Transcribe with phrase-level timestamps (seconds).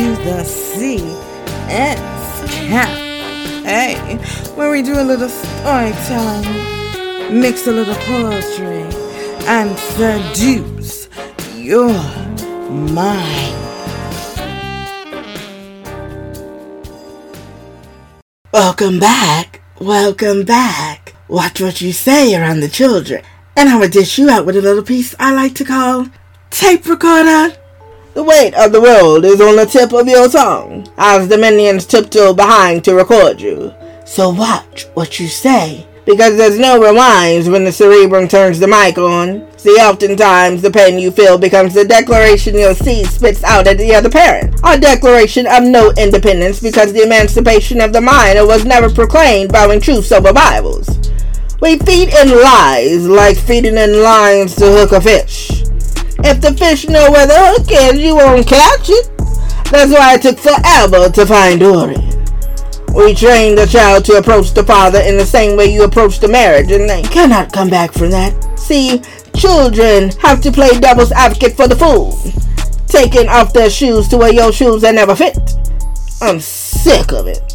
[0.00, 2.00] to the CS
[2.68, 4.16] Cafe,
[4.54, 8.80] where we do a little storytelling, mix a little poetry,
[9.46, 11.06] and seduce
[11.54, 11.92] your
[12.70, 13.54] mind.
[18.54, 19.60] Welcome back.
[19.82, 21.14] Welcome back.
[21.28, 23.22] Watch what you say around the children.
[23.54, 26.06] And I would dish you out with a little piece I like to call
[26.48, 27.59] tape recorder.
[28.20, 31.86] The weight of the world is on the tip of your tongue as the minions
[31.86, 33.72] tiptoe behind to record you.
[34.04, 38.98] So watch what you say because there's no rewinds when the cerebrum turns the mic
[38.98, 39.48] on.
[39.56, 43.94] See, oftentimes the pain you feel becomes the declaration your seed spits out at the
[43.94, 44.54] other parent.
[44.64, 49.80] A declaration of no independence because the emancipation of the mind was never proclaimed bowing
[49.80, 50.90] truths over Bibles.
[51.62, 55.59] We feed in lies like feeding in lines to hook a fish.
[56.22, 59.10] If the fish know where the hook is, you won't catch it.
[59.70, 61.96] That's why it took forever to find Dory.
[62.94, 66.28] We train the child to approach the father in the same way you approach the
[66.28, 68.58] marriage, and they cannot come back from that.
[68.58, 69.00] See,
[69.36, 72.18] children have to play devil's advocate for the fool,
[72.86, 75.38] taking off their shoes to wear your shoes that never fit.
[76.20, 77.49] I'm sick of it.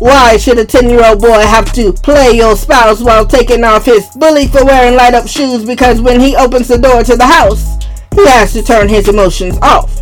[0.00, 3.84] Why should a 10 year old boy have to play your spouse while taking off
[3.84, 7.26] his bully for wearing light up shoes because when he opens the door to the
[7.26, 7.84] house,
[8.14, 10.00] he has to turn his emotions off?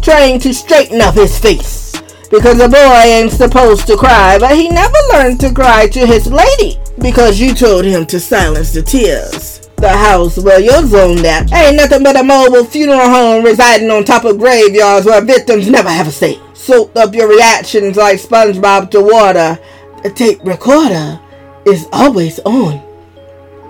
[0.00, 4.70] Trying to straighten up his face because a boy ain't supposed to cry, but he
[4.70, 9.59] never learned to cry to his lady because you told him to silence the tears.
[9.80, 14.04] The house where you're zoned at ain't nothing but a mobile funeral home residing on
[14.04, 18.90] top of graveyards where victims never have a say soaked up your reactions like SpongeBob
[18.90, 19.58] to water.
[20.02, 21.18] The tape recorder
[21.66, 22.80] is always on.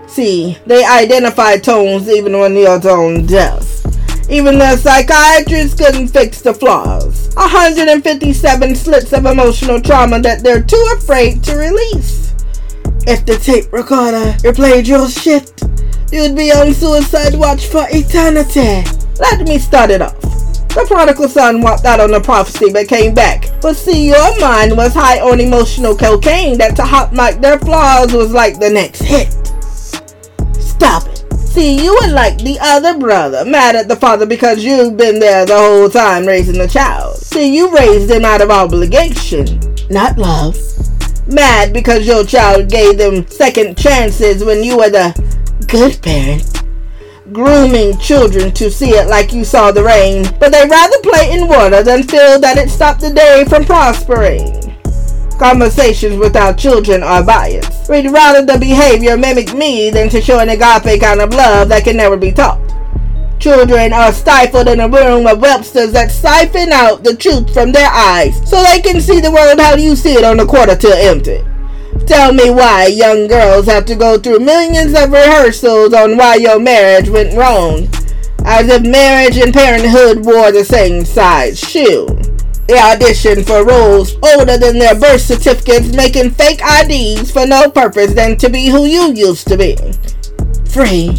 [0.09, 3.65] See, they identify tones even when you're tone deaf.
[4.29, 7.31] Even the psychiatrist couldn't fix the flaws.
[7.37, 12.35] 157 slits of emotional trauma that they're too afraid to release.
[13.07, 15.61] If the tape recorder replayed your shit,
[16.13, 18.89] you'd be on suicide watch for eternity.
[19.19, 20.21] Let me start it off.
[20.71, 23.47] The prodigal son walked out on the prophecy but came back.
[23.61, 28.13] But see, your mind was high on emotional cocaine that to hot mic their flaws
[28.13, 29.33] was like the next hit.
[30.61, 31.21] Stop it.
[31.51, 35.45] See, you were like the other brother, mad at the father because you've been there
[35.45, 37.17] the whole time raising the child.
[37.17, 39.61] See, you raised him out of obligation,
[39.91, 40.57] not love.
[41.27, 45.13] Mad because your child gave them second chances when you were the
[45.71, 46.51] good parent
[47.33, 51.47] grooming children to see it like you saw the rain, but they rather play in
[51.47, 54.57] water than feel that it stopped the day from prospering.
[55.39, 57.89] Conversations with our children are biased.
[57.89, 61.85] We'd rather the behavior mimic me than to show an agape kind of love that
[61.85, 62.61] can never be taught.
[63.39, 67.89] Children are stifled in a room of Websters that siphon out the truth from their
[67.91, 70.93] eyes so they can see the world how you see it on the quarter till
[70.93, 71.43] empty.
[72.11, 76.59] Tell me why young girls have to go through millions of rehearsals on why your
[76.59, 77.89] marriage went wrong.
[78.45, 82.09] As if marriage and parenthood wore the same size shoe.
[82.67, 88.13] They audition for roles older than their birth certificates, making fake IDs for no purpose
[88.13, 89.77] than to be who you used to be.
[90.69, 91.15] Free.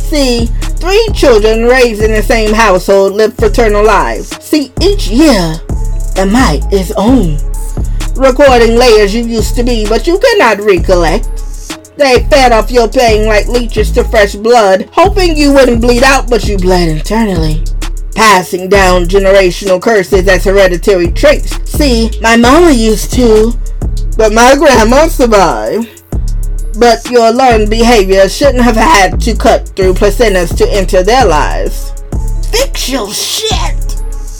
[0.00, 0.46] See,
[0.82, 4.30] three children raised in the same household live fraternal lives.
[4.44, 5.60] See, each year,
[6.16, 7.51] the might is on
[8.16, 11.28] recording layers you used to be, but you cannot recollect.
[11.96, 16.28] They fed off your pain like leeches to fresh blood, hoping you wouldn't bleed out,
[16.28, 17.62] but you bled internally.
[18.14, 21.56] Passing down generational curses as hereditary traits.
[21.70, 23.52] See, my mama used to,
[24.16, 26.02] but my grandma survived.
[26.78, 31.92] But your learned behavior shouldn't have had to cut through placentas to enter their lives.
[32.50, 33.81] Fix your shit!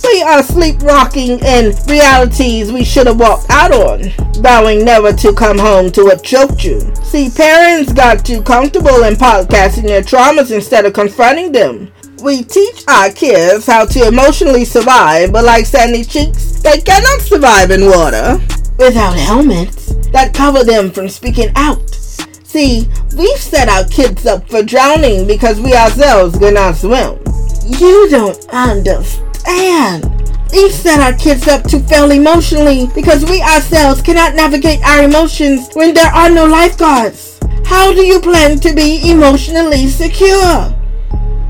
[0.05, 4.11] We are sleepwalking in realities we should have walked out on,
[4.43, 6.81] vowing never to come home to what choked you.
[7.03, 11.93] See, parents got too comfortable in podcasting their traumas instead of confronting them.
[12.23, 17.71] We teach our kids how to emotionally survive, but like sandy cheeks, they cannot survive
[17.71, 18.41] in water
[18.79, 21.89] without helmets that cover them from speaking out.
[21.91, 27.19] See, we've set our kids up for drowning because we ourselves cannot swim.
[27.67, 30.05] You don't understand and
[30.53, 35.69] we set our kids up to fail emotionally because we ourselves cannot navigate our emotions
[35.75, 37.39] when there are no lifeguards.
[37.65, 40.75] How do you plan to be emotionally secure?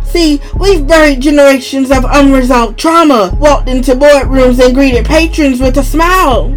[0.04, 5.82] See, we've buried generations of unresolved trauma, walked into boardrooms and greeted patrons with a
[5.82, 6.56] smile.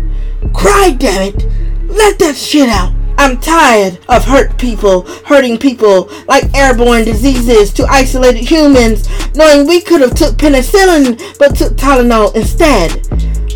[0.53, 1.45] Cry, damn it.
[1.89, 2.93] Let that shit out.
[3.17, 9.81] I'm tired of hurt people hurting people like airborne diseases to isolated humans, knowing we
[9.81, 12.91] could have took penicillin but took Tylenol instead.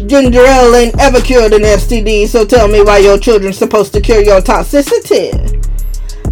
[0.07, 4.01] Ginger ale ain't ever cured an STD, so tell me why your children's supposed to
[4.01, 5.31] cure your toxicity.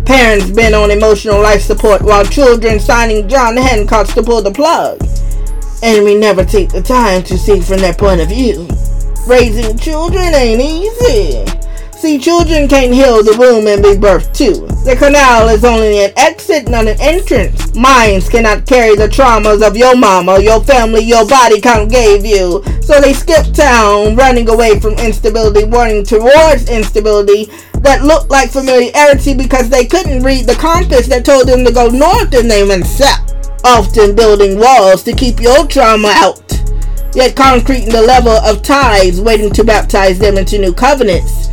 [0.06, 5.02] Parents been on emotional life support while children signing John Hancocks to pull the plug.
[5.84, 8.68] And we never take the time to see from their point of view.
[9.28, 11.67] Raising children ain't easy.
[11.98, 14.68] See, children can't heal the womb and be birthed too.
[14.86, 17.76] The canal is only an exit, not an entrance.
[17.76, 22.64] Minds cannot carry the traumas of your mama, your family, your body count gave you.
[22.84, 27.46] So they skip town, running away from instability, running towards instability
[27.82, 31.88] that looked like familiarity because they couldn't read the compass that told them to go
[31.88, 33.26] north and they went south.
[33.66, 36.44] Often building walls to keep your trauma out.
[37.16, 41.47] Yet concreting the level of ties, waiting to baptize them into new covenants.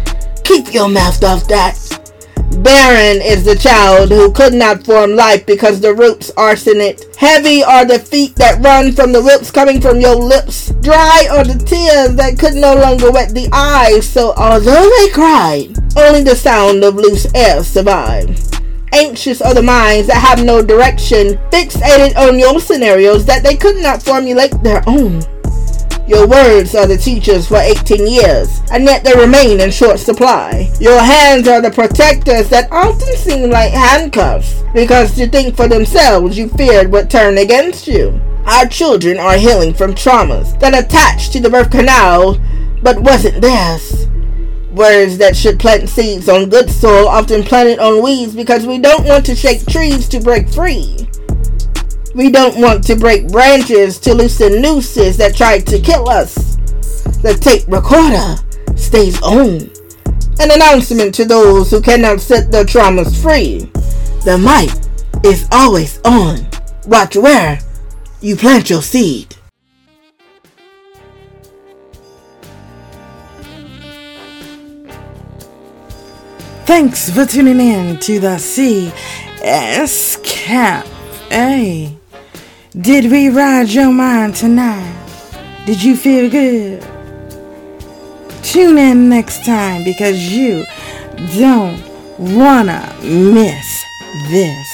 [0.45, 1.79] Keep your mouth off that.
[2.63, 7.17] Barren is the child who could not form life because the roots it.
[7.17, 10.71] Heavy are the feet that run from the whips coming from your lips.
[10.81, 14.09] Dry are the tears that could no longer wet the eyes.
[14.09, 18.61] So although they cried, only the sound of loose air survived.
[18.93, 23.77] Anxious are the minds that have no direction, fixated on your scenarios that they could
[23.77, 25.21] not formulate their own.
[26.07, 30.71] Your words are the teachers for 18 years, and yet they remain in short supply.
[30.79, 36.37] Your hands are the protectors that often seem like handcuffs, because to think for themselves
[36.37, 38.21] you feared would turn against you.
[38.45, 42.39] Our children are healing from traumas that attached to the birth canal,
[42.83, 44.07] but wasn't theirs.
[44.73, 49.07] Words that should plant seeds on good soil often planted on weeds because we don't
[49.07, 51.04] want to shake trees to break free.
[52.15, 56.55] We don't want to break branches to loosen nooses that tried to kill us.
[57.23, 58.37] The tape recorder
[58.77, 59.69] stays on.
[60.39, 63.69] An announcement to those who cannot set their traumas free.
[64.25, 64.71] The mic
[65.25, 66.47] is always on.
[66.87, 67.59] Watch where
[68.21, 69.35] you plant your seed.
[76.65, 81.99] Thanks for tuning in to the CS Cafe.
[82.81, 84.97] Did we ride your mind tonight?
[85.65, 86.83] Did you feel good?
[88.43, 90.65] Tune in next time because you
[91.39, 91.81] don't
[92.19, 93.85] wanna miss
[94.29, 94.74] this.